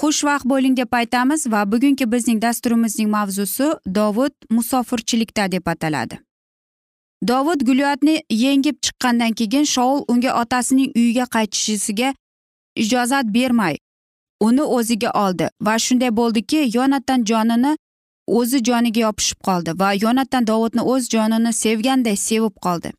xushvaqt 0.00 0.44
bo'ling 0.52 0.76
deb 0.76 0.92
aytamiz 1.00 1.46
va 1.52 1.72
bugungi 1.72 2.12
bizning 2.12 2.42
dasturimizning 2.42 3.08
mavzusi 3.16 3.66
dovud 3.86 4.34
musofirchilikda 4.50 5.52
deb 5.52 5.66
ataladi. 5.66 6.18
Dovud 7.28 7.60
gulyotni 7.68 8.22
yengib 8.30 8.76
chiqqandan 8.84 9.32
keyin 9.32 9.64
shoul 9.64 10.04
unga 10.08 10.40
otasining 10.42 10.90
uyiga 10.96 11.24
qaytishiga 11.34 12.14
ijozat 12.76 13.26
bermay 13.34 13.76
uni 14.40 14.62
o'ziga 14.62 15.10
oldi 15.24 15.48
va 15.60 15.78
shunday 15.84 16.10
bo'ldiki 16.16 16.60
yonatan 16.76 17.24
jonini 17.30 17.76
o'zi 18.26 18.58
joniga 18.68 19.00
yopishib 19.00 19.38
qoldi 19.46 19.78
va 19.80 19.92
yonatan 20.04 20.46
dovudni 20.46 20.82
o'z 20.92 21.08
jonini 21.14 21.52
sevganday 21.52 22.16
sevib 22.16 22.54
qoldi. 22.66 22.92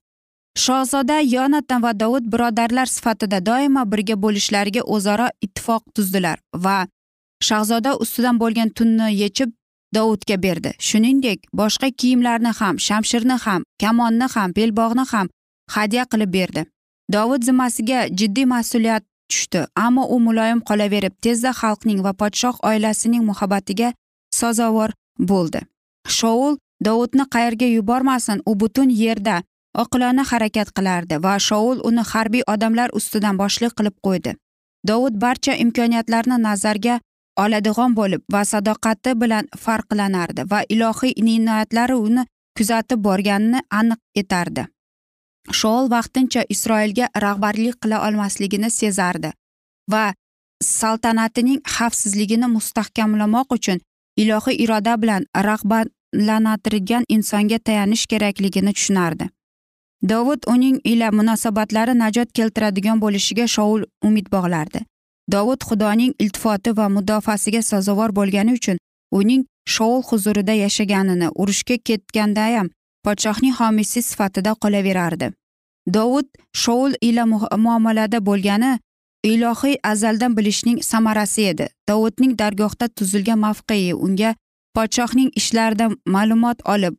Shahzoda 0.55 1.19
yonatan 1.19 1.83
va 1.83 1.91
dovud 1.99 2.25
birodarlar 2.33 2.87
sifatida 2.95 3.39
doimo 3.45 3.83
birga 3.91 4.15
bo'lishlariga 4.23 4.81
o'zaro 4.95 5.27
ittifoq 5.45 5.83
tuzdilar 5.95 6.37
va 6.65 6.77
shahzoda 7.47 7.95
ustidan 8.03 8.39
bo'lgan 8.43 8.69
tunni 8.69 9.09
yechib 9.21 9.51
dovudga 9.95 10.37
berdi. 10.43 10.71
Shuningdek 10.87 11.39
boshqa 11.59 11.91
kiyimlarni 11.99 12.51
ham 12.59 12.79
shamshirni 12.87 13.37
ham 13.45 13.61
kamonni 13.81 14.27
ham 14.35 14.55
belbog'ni 14.57 15.05
ham 15.11 15.27
hadya 15.75 16.03
qilib 16.11 16.31
berdi. 16.37 16.65
Dovud 17.13 17.41
zimmasiga 17.47 17.99
jiddiy 18.19 18.45
mas'uliyat 18.55 19.03
tushdi 19.31 19.61
ammo 19.85 20.03
u 20.15 20.19
muloyim 20.27 20.61
qolaverib 20.69 21.13
tezda 21.25 21.51
xalqning 21.61 21.99
va 22.05 22.13
podshoh 22.21 22.55
oilasining 22.69 23.23
muhabbatiga 23.29 23.93
sazovor 24.39 24.89
bo'ldi. 25.31 25.61
Shoul 26.17 26.57
dovudni 26.87 27.25
qayerga 27.35 27.67
yubormasin 27.77 28.41
u 28.49 28.55
butun 28.61 28.89
yerda 29.03 29.35
oqilona 29.83 30.23
harakat 30.31 30.69
qilardi 30.77 31.15
va 31.25 31.33
shoul 31.47 31.77
uni 31.89 32.03
harbiy 32.11 32.43
odamlar 32.53 32.89
ustidan 32.99 33.37
boshliq 33.41 33.73
qilib 33.77 33.95
qo'ydi. 34.07 34.35
Dovud 34.87 35.15
barcha 35.23 35.53
imkoniyatlarni 35.63 36.37
nazarga 36.47 36.99
oladigan 37.43 37.95
bo'lib 37.99 38.21
va 38.33 38.41
sadoqati 38.51 39.15
bilan 39.21 39.45
farqlanardi 39.63 40.47
va 40.51 40.59
ilohiy 40.75 41.13
inoyatlari 41.21 41.95
uni 42.07 42.23
kuzatib 42.57 42.99
borganini 43.07 43.59
aniq 43.79 43.99
etardi. 44.21 44.67
Shoul 45.59 45.89
vaqtincha 45.95 46.45
isroilga 46.49 47.09
rahbarlik 47.25 47.75
qila 47.83 47.97
olmasligini 48.07 48.69
sezardi 48.69 49.31
va 49.91 50.05
saltanatining 50.63 51.59
xavfsizligini 51.75 52.47
mustahkamlamoq 52.55 53.53
uchun 53.57 53.79
ilohiy 54.23 54.61
iroda 54.63 54.95
bilan 55.01 55.23
rag'batlantirgan 55.49 57.03
insonga 57.15 57.59
tayanish 57.59 58.05
kerakligini 58.11 58.73
tushunardi. 58.73 59.34
Dovud 60.03 60.41
uning 60.47 60.79
ila 60.83 61.11
munosabatlari 61.11 61.93
najot 61.97 62.31
keltiradigan 62.33 63.01
bo'lishiga 63.01 63.47
shoul 63.47 63.83
umid 64.03 64.27
bog'lardi. 64.31 64.79
Dovud 65.31 65.61
xudoning 65.67 66.13
iltifoti 66.19 66.77
va 66.77 66.89
mudofaasiga 66.89 67.61
sazovor 67.61 68.11
bo'lgani 68.19 68.53
uchun 68.53 68.77
uning 69.11 69.45
shoul 69.67 70.01
huzurida 70.09 70.53
yashaganini 70.53 71.29
urushga 71.35 71.77
ketganda 71.77 72.45
ham 72.55 72.69
podshohning 73.05 73.55
homiysi 73.59 74.01
sifatida 74.01 74.51
qolaverardi. 74.63 75.31
Dovud 75.87 76.27
shoul 76.53 76.91
ila 77.01 77.25
muomalada 77.65 78.19
bo'lgani 78.25 78.79
ilohiy 79.23 79.77
azaldan 79.83 80.37
bilishning 80.37 80.83
samarasi 80.83 81.41
edi. 81.51 81.67
Dovudning 81.89 82.37
dargohda 82.39 82.87
tuzilgan 82.87 83.39
mavqei 83.39 83.93
unga 83.93 84.35
podshohning 84.75 85.31
ishlaridan 85.39 85.97
ma'lumot 86.05 86.59
olib 86.73 86.95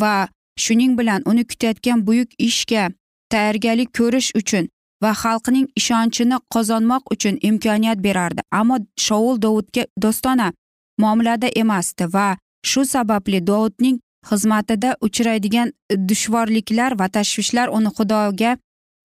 va 0.00 0.28
shuning 0.64 0.98
bilan 0.98 1.22
uni 1.30 1.44
kutayotgan 1.50 2.06
buyuk 2.06 2.30
ishga 2.38 2.90
tayyorgarlik 3.32 3.90
ko'rish 3.98 4.30
uchun 4.40 4.68
va 5.02 5.10
xalqning 5.22 5.66
ishonchini 5.80 6.38
qozonmoq 6.54 7.02
uchun 7.14 7.38
imkoniyat 7.48 7.98
berardi. 8.06 8.40
Ammo 8.52 8.76
shoul 8.96 9.42
dovudga 9.42 9.84
do'stona 10.02 10.52
muomalada 10.98 11.48
emasdi 11.62 12.04
va 12.14 12.28
shu 12.70 12.84
sababli 12.84 13.46
dovudning 13.46 13.96
xizmatida 14.30 14.96
uchraydigan 15.06 15.72
dushvorliklar 16.08 16.98
va 17.00 17.06
tashvishlar 17.16 17.68
uni 17.68 17.90
xudoga 17.98 18.56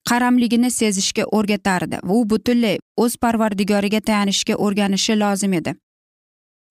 qaramligini 0.10 0.70
sezishga 0.72 1.24
o'rgatardi. 1.38 1.98
U 2.16 2.30
butunlay 2.30 2.78
o'z 2.98 3.14
parvardigoriga 3.24 4.00
tayanishga 4.10 4.56
o'rganishi 4.66 5.20
lozim 5.24 5.54
edi. 5.54 5.76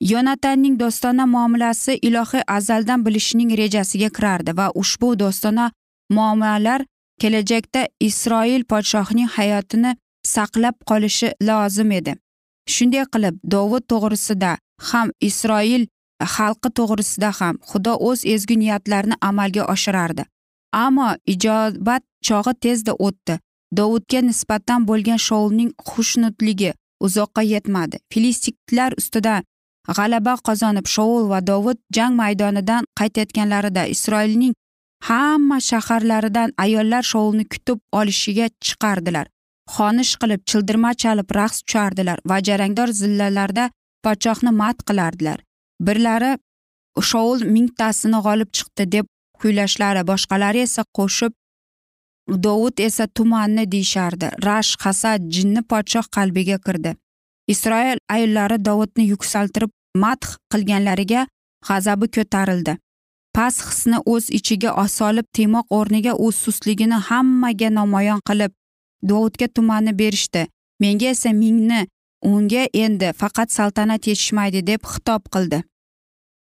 Yonatanning 0.00 0.78
do'stona 0.80 1.26
muomalasi 1.26 1.98
ilohiy 2.02 2.42
azaldan 2.46 3.04
bilishning 3.06 3.50
rejasiga 3.62 4.08
kirardi 4.16 4.56
va 4.56 4.70
ushbu 4.82 5.18
do'stona 5.18 5.70
muomalalar 6.16 6.80
kelajakda 7.20 7.82
isroil 8.08 8.62
podshohining 8.70 9.28
hayotini 9.36 9.96
saqlab 10.34 10.76
qolishi 10.90 11.28
lozim 11.48 11.92
edi. 11.92 12.14
Shunday 12.74 13.04
qilib 13.12 13.36
dovud 13.54 13.84
to'g'risida 13.92 14.50
ham 14.90 15.08
isroil 15.28 15.84
xalqi 16.34 16.68
to'g'risida 16.78 17.30
ham 17.40 17.54
xudo 17.70 17.94
o'z 18.08 18.20
ezgu 18.34 18.56
niyatlarini 18.62 19.16
amalga 19.28 19.64
oshirardi. 19.74 20.24
Ammo 20.84 21.08
ijobat 21.32 22.02
chog'i 22.26 22.52
tezda 22.64 22.92
o'tdi. 23.06 23.38
Dovudga 23.78 24.20
nisbatan 24.28 24.86
bo'lgan 24.88 25.20
shoulning 25.28 25.70
xushnudligi 25.88 26.70
uzoqqa 27.06 27.42
yetmadi. 27.52 27.96
Filistiklar 28.12 28.92
ustidan 29.00 29.44
g'alaba 29.98 30.35
qozonib 30.46 30.87
shoul 30.94 31.29
va 31.33 31.40
dovud 31.50 31.79
jang 31.96 32.14
maydonidan 32.22 32.87
qaytayotganlarida 33.00 33.83
isroilning 33.94 34.55
hamma 35.09 35.59
shaharlaridan 35.70 36.50
ayollar 36.64 37.03
shoulni 37.12 37.44
kutib 37.53 37.79
olishiga 38.00 38.46
chiqardilar. 38.66 39.26
Xonish 39.74 40.14
qilib 40.20 40.42
childirma 40.50 40.90
chalib 41.03 41.29
raqs 41.38 41.59
tushardilar 41.64 42.18
va 42.31 42.37
jarangdor 42.48 42.88
zillalarda 43.00 43.64
podshohni 44.05 44.53
mat 44.61 44.79
qilardilar. 44.88 45.38
Birlari 45.87 46.33
shoul 47.11 47.44
mingtasini 47.55 48.18
g'olib 48.26 48.50
chiqdi 48.57 48.85
deb 48.94 49.07
kuylashlari 49.40 50.03
boshqalari 50.11 50.61
esa 50.68 50.83
qo'shib 50.98 51.33
dovud 52.46 52.81
esa 52.88 53.07
tumanni 53.07 53.64
deyishardi. 53.74 54.29
Rash 54.46 54.72
hasad 54.85 55.20
jinni 55.35 55.62
podshoh 55.70 56.07
qalbiga 56.16 56.59
kirdi. 56.66 56.94
Isroil 57.53 57.98
ayollari 58.14 58.64
dovudni 58.68 59.05
yuksaltirib 59.12 59.70
madh 59.96 60.37
qilganlariga 60.53 61.26
g'azabi 61.68 62.07
ko'tarildi. 62.16 62.76
Past 63.35 63.61
hisni 63.66 63.98
o'z 64.12 64.31
ichiga 64.38 64.70
solib 64.88 65.26
tiymoq 65.37 65.66
o'rniga 65.79 66.14
u 66.14 66.33
sustligini 66.33 66.98
hammaga 67.09 67.68
namoyon 67.70 68.20
qilib 68.29 68.53
dovudga 69.09 69.46
tumanni 69.48 69.92
berishdi. 70.00 70.46
Menga 70.81 71.07
esa 71.14 71.33
mingni 71.33 71.87
unga 72.22 72.64
endi 72.74 73.12
faqat 73.20 73.53
saltanat 73.53 74.07
yetishmaydi 74.07 74.66
deb 74.66 74.81
xitob 74.92 75.22
qildi. 75.35 75.62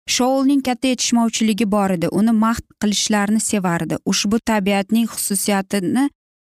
Shoulning 0.09 0.61
katta 0.65 0.87
yetishmovchiligi 0.87 1.65
bor 1.65 1.91
edi. 1.97 2.07
Uni 2.19 2.31
mahd 2.31 2.65
qilishlarini 2.81 3.39
sevardi. 3.39 3.95
Ushbu 4.05 4.39
tabiatning 4.39 5.07
xususiyatini 5.13 6.09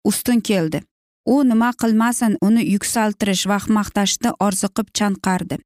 ustun 0.10 0.42
keldi. 0.42 0.82
U 1.26 1.44
nima 1.44 1.72
qilmasin 1.82 2.38
uni 2.42 2.66
yuksaltirish 2.74 3.46
va 3.50 3.60
maqtashni 3.78 4.34
orziqib 4.46 4.88
chanqardi. 4.98 5.58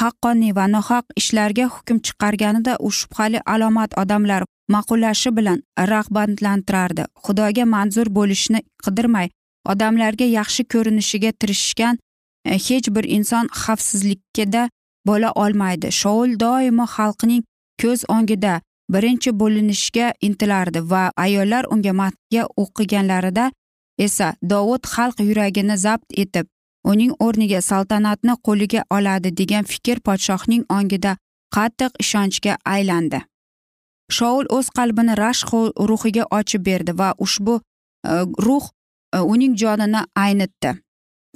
Haqqoniy 0.00 0.52
va 0.58 0.66
nohaq 0.74 1.04
ishlarga 1.20 1.66
hukm 1.74 1.98
chiqarganida 2.06 2.76
u 2.86 2.90
shubhali 2.98 3.40
alomat 3.54 3.90
odamlar 4.02 4.42
ma'qullashi 4.74 5.30
bilan 5.38 5.58
rag'batlantirardi. 5.92 7.04
Xudoga 7.24 7.64
manzur 7.74 8.08
bo'lishni 8.18 8.60
qidirmay 8.84 9.28
odamlarga 9.72 10.26
yaxshi 10.38 10.62
ko'rinishiga 10.72 11.32
tirishgan 11.40 11.94
e, 12.44 12.54
hech 12.66 12.88
bir 12.96 13.04
inson 13.16 13.46
xavfsizlikda 13.62 14.62
bo'la 15.08 15.30
olmaydi. 15.44 15.92
Shoul 16.00 16.30
doimo 16.44 16.86
xalqning 16.96 17.42
ko'z 17.82 18.00
o'ngida 18.16 18.54
birinchi 18.92 19.30
bo'linishga 19.40 20.12
intilardi 20.26 20.80
va 20.90 21.02
ayollar 21.24 21.64
unga 21.72 21.92
madhiya 22.00 22.44
o'qiganlarida 22.62 23.50
esa 24.06 24.28
dovud 24.52 24.82
xalq 24.94 25.18
yuragini 25.28 25.76
zabt 25.76 26.08
etib 26.22 26.46
uning 26.90 27.12
o'rniga 27.26 27.60
saltanatni 27.70 28.34
qo'liga 28.46 28.82
oladi 28.96 29.30
degan 29.40 29.64
fikr 29.72 30.00
podshohning 30.06 30.64
ongida 30.78 31.16
qattiq 31.56 31.92
ishonchga 32.04 32.56
aylandi. 32.74 33.20
Shoul 34.16 34.44
o'z 34.56 34.68
qalbini 34.78 35.14
rashq 35.24 35.50
ruhiga 35.90 36.24
ochib 36.38 36.62
berdi 36.68 36.92
va 37.00 37.08
ushbu 37.24 37.54
e, 37.60 38.12
ruh 38.46 38.64
e, 39.16 39.18
uning 39.32 39.56
jonini 39.62 40.02
aynitdi. 40.24 40.70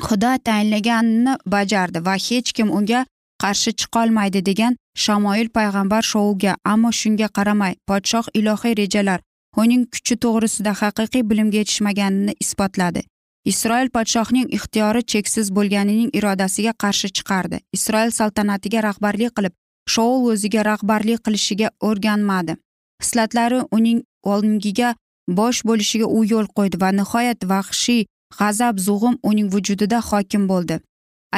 Xudo 0.07 0.31
tayinlaganini 0.47 1.35
bajardi 1.55 2.05
va 2.07 2.15
hech 2.27 2.53
kim 2.57 2.71
unga 2.79 3.05
qarshi 3.43 3.71
chiqolmaydi 3.81 4.41
degan 4.49 4.79
shamoil 5.05 5.49
payg'ambar 5.57 6.03
shoulga 6.12 6.57
ammo 6.73 6.91
shunga 7.01 7.29
qaramay 7.37 7.75
podshoh 7.88 8.27
ilohiy 8.41 8.75
rejalar 8.83 9.21
uning 9.62 9.85
kuchi 9.95 10.15
to'g'risida 10.25 10.73
haqiqiy 10.83 11.23
bilimga 11.31 11.59
yetishmaganini 11.62 12.35
isbotladi. 12.45 13.03
Isroil 13.44 13.88
podshohning 13.96 14.48
ixtiyori 14.57 15.02
cheksiz 15.12 15.50
bo'lganining 15.57 16.11
irodasiga 16.18 16.72
qarshi 16.83 17.09
chiqardi. 17.16 17.59
Isroil 17.76 18.11
saltanatiga 18.11 18.83
rahbarlik 18.88 19.33
qilib 19.37 19.55
shoul 19.94 20.31
o'ziga 20.33 20.64
rahbarlik 20.70 21.24
qilishiga 21.26 21.68
o'rganmadi. 21.88 22.57
Hislatlari 23.02 23.61
uning 23.78 23.98
ongiga 24.22 24.94
bosh 25.40 25.61
bo'lishiga 25.68 26.07
u 26.07 26.24
yo'l 26.33 26.46
qo'ydi 26.57 26.81
va 26.85 26.90
nihoyat 27.00 27.40
vahshiy 27.52 28.07
g'azab 28.38 28.78
zug'um 28.87 29.18
uning 29.31 29.52
vujudida 29.55 30.00
hokim 30.11 30.48
bo'ldi. 30.52 30.81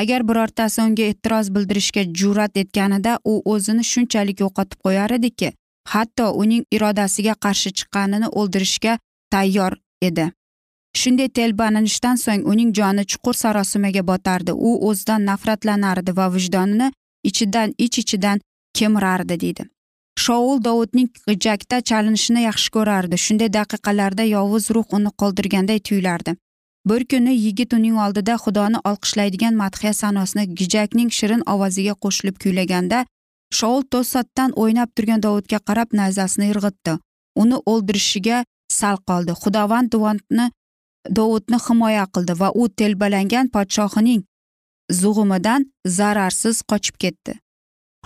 Agar 0.00 0.20
birortasi 0.28 0.80
unga 0.86 1.04
e'tiroz 1.10 1.50
bildirishga 1.54 2.02
jur'at 2.20 2.56
etganida 2.62 3.18
u 3.32 3.34
o'zini 3.52 3.84
shunchalik 3.92 4.40
yo'qotib 4.44 4.78
qo'yar 4.84 5.10
ediki 5.18 5.52
hatto 5.92 6.26
uning 6.42 6.62
irodasiga 6.76 7.34
qarshi 7.44 7.70
chiqqanini 7.78 8.28
o'ldirishga 8.40 8.98
tayyor 9.34 9.72
edi. 10.08 10.26
Shunday 11.00 11.28
telbalanishdan 11.38 12.16
so'ng 12.24 12.42
uning 12.52 12.70
joni 12.78 13.04
chuqur 13.10 13.34
sarosimaga 13.42 14.02
botardi. 14.10 14.52
U 14.52 14.70
o'zidan 14.88 15.24
nafratlanardi 15.30 16.16
va 16.16 16.26
vijdonini 16.36 16.92
ichidan 17.30 17.74
ich 17.78 17.98
ichidan 18.02 18.40
kemirardi 18.78 19.40
deydi. 19.44 19.64
Shoul 20.24 20.64
dovudning 20.64 21.10
g'ijakda 21.26 21.80
chalinishini 21.88 22.42
yaxshi 22.48 22.70
ko'rardi. 22.76 23.16
Shunday 23.24 23.50
daqiqalarda 23.58 24.24
yovuz 24.36 24.70
ruh 24.74 24.86
uni 24.96 25.10
qoldirganday 25.20 25.78
tuyulardi. 25.88 26.36
Bir 26.88 27.04
kuni 27.10 27.32
yigit 27.44 27.74
uning 27.74 27.96
oldida 28.04 28.34
xudoni 28.44 28.78
olqishlaydigan 28.90 29.54
madhiya 29.62 29.92
sanosini 30.02 30.44
gijakning 30.60 31.10
shirin 31.18 31.42
ovoziga 31.52 31.94
qo'shilib 32.04 32.36
kuylaganda 32.42 32.98
shoul 33.58 33.82
to'satdan 33.92 34.50
o'ynab 34.62 34.90
turgan 34.96 35.22
dovudga 35.26 35.58
qarab 35.68 35.88
nayzasini 36.00 36.50
irg'itdi. 36.52 36.98
Uni 37.42 37.56
o'ldirishiga 37.72 38.44
sal 38.78 38.96
qoldi. 39.08 39.32
Xudovand 39.42 39.88
duvonni 39.94 40.46
dovudni 41.10 41.58
himoya 41.68 42.06
qildi 42.14 42.38
va 42.40 42.50
u 42.54 42.68
telbalangan 42.68 43.48
podshohining 43.54 44.22
zug'umidan 45.00 45.64
zararsiz 45.86 46.62
qochib 46.70 46.96
ketdi. 46.98 47.38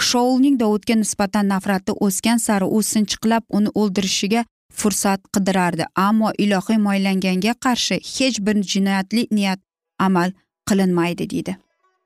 Shoulning 0.00 0.58
dovudga 0.60 0.94
nisbatan 0.94 1.48
nafrati 1.52 1.92
o'sgan 2.06 2.38
sari 2.38 2.64
u 2.64 2.82
sinchiqlab 2.82 3.44
uni 3.50 3.70
o'ldirishiga 3.74 4.44
fursat 4.80 5.20
qidirardi 5.34 5.84
ammo 5.94 6.30
ilohiy 6.44 6.78
moylanganga 6.88 7.54
qarshi 7.64 7.96
hech 8.14 8.38
bir 8.46 8.62
jinoyatli 8.72 9.26
niyat 9.30 9.60
amal 9.98 10.30
qilinmaydi 10.68 11.30
deydi. 11.30 11.56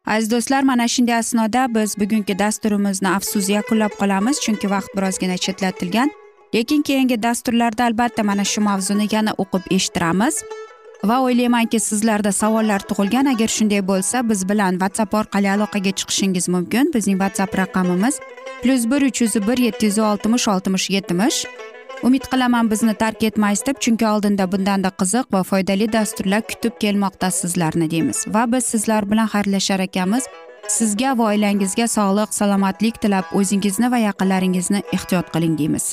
Aziz 0.07 0.31
do'stlar 0.31 0.63
mana 0.63 0.89
shunday 0.89 1.17
asnoda 1.19 1.67
biz 1.75 1.91
bugungi 2.01 2.39
dasturimizni 2.39 3.09
afsus 3.09 3.49
yakunlab 3.49 3.93
qolamiz 4.01 4.41
chunki 4.45 4.71
vaqt 4.75 4.91
birozgina 4.97 5.37
chetlatilgan. 5.45 6.11
Lekin 6.55 6.83
keyingi 6.83 7.23
dasturlarda 7.23 7.85
albatta 7.85 8.23
mana 8.23 8.45
shu 8.45 8.61
mavzuni 8.61 9.07
yana 9.13 9.33
o'qib 9.43 9.65
eshittiramiz. 9.77 10.35
Va 11.05 11.17
o'ylaymanki 11.27 11.81
sizlarda 11.81 12.33
savollar 12.33 12.81
tug'ilgan. 12.91 13.27
Agar 13.35 13.51
shunday 13.57 13.83
bo'lsa 13.91 14.29
biz 14.29 14.49
bilan 14.49 14.73
whatsapp 14.83 15.15
orqali 15.21 15.51
aloqaga 15.55 15.93
chiqishingiz 15.99 16.49
mumkin. 16.55 16.93
Bizning 16.95 17.19
whatsapp 17.23 17.59
raqamimiz 17.59 18.21
plyus 18.63 18.85
bir 18.91 19.03
uch 19.09 19.23
yuz 19.23 19.35
bir 19.49 19.59
yetti 19.59 19.87
yuz 19.87 19.99
oltmish 19.99 20.49
oltmish 20.49 20.91
yetmish. 20.91 21.45
Umid 22.03 22.25
qilaman 22.33 22.71
bizni 22.71 22.95
tark 22.95 23.23
etmaysiz 23.23 23.67
deb 23.67 23.77
chunki 23.81 24.07
oldinda 24.07 24.53
bundanda 24.53 24.91
qiziq 25.01 25.27
va 25.33 25.43
foydali 25.43 25.93
dasturlar 25.93 26.43
kutib 26.51 26.79
kelmoqda 26.81 27.31
sizlarni 27.31 27.91
deymiz. 27.91 28.25
Va 28.35 28.53
biz 28.53 28.65
sizlar 28.65 29.11
bilan 29.11 29.29
xayrlashar 29.35 29.81
ekanmiz. 29.81 30.25
Sizga 30.69 31.19
va 31.19 31.31
oilangizga 31.33 31.87
sog'lik 31.97 32.35
salomatlik 32.35 33.03
tilab 33.03 33.35
o'zingizni 33.39 33.91
va 33.91 33.99
yaqinlaringizni 34.09 34.83
ehtiyot 34.93 35.35
qiling 35.35 35.59
deymiz. 35.59 35.93